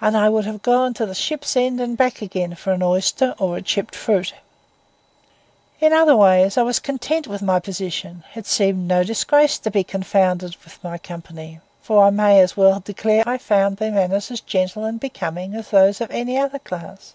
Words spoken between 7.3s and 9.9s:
my position. It seemed no disgrace to be